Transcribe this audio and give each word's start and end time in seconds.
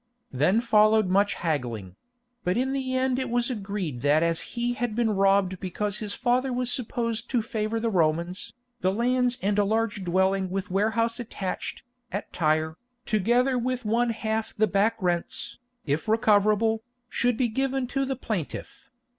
Then 0.31 0.61
followed 0.61 1.09
much 1.09 1.35
haggling; 1.35 1.95
but 2.43 2.57
in 2.57 2.73
the 2.73 2.95
end 2.97 3.19
it 3.19 3.29
was 3.29 3.51
agreed 3.51 4.01
that 4.01 4.23
as 4.23 4.39
he 4.57 4.73
had 4.73 4.95
been 4.95 5.11
robbed 5.11 5.59
because 5.59 5.99
his 5.99 6.15
father 6.15 6.51
was 6.51 6.71
supposed 6.71 7.29
to 7.29 7.43
favour 7.43 7.79
the 7.79 7.91
Romans, 7.91 8.51
the 8.79 8.91
lands 8.91 9.37
and 9.43 9.59
a 9.59 9.63
large 9.63 10.03
dwelling 10.03 10.49
with 10.49 10.71
warehouse 10.71 11.19
attached, 11.19 11.83
at 12.11 12.33
Tyre, 12.33 12.77
together 13.05 13.59
with 13.59 13.85
one 13.85 14.09
half 14.09 14.55
the 14.57 14.65
back 14.65 14.95
rents, 14.99 15.59
if 15.85 16.07
recoverable, 16.07 16.81
should 17.07 17.37
be 17.37 17.47
given 17.47 17.85
to 17.85 18.03
the 18.03 18.15
plaintiff. 18.15 18.89